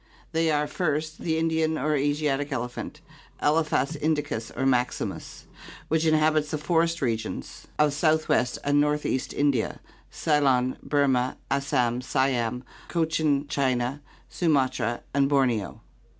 They 0.31 0.49
are, 0.49 0.65
first, 0.65 1.19
the 1.19 1.37
Indian 1.37 1.77
or 1.77 1.93
Astatic 1.95 2.51
elephant, 2.51 3.01
Elephas 3.39 3.95
indicus 3.95 4.49
or 4.57 4.65
maximus 4.65 5.41
(PI. 5.43 5.43
XXIII, 5.43 5.51
B) 5.81 5.85
which 5.89 6.05
inhabits 6.07 6.49
the 6.49 6.57
forest 6.57 7.03
regions 7.03 7.67
PROBOSCIDEANS 7.77 7.93
603 7.93 7.93
of 7.93 7.93
southwest 8.47 8.57
and 8.63 8.81
northeast 8.81 9.31
India, 9.31 9.79
Ceylon, 10.09 10.77
Burma, 10.81 11.37
Assam, 11.51 12.01
Siam, 12.01 12.63
Cochin 12.87 13.47
China, 13.47 14.01
Sumatra, 14.27 15.01
and 15.13 15.29
Borneo. 15.29 15.81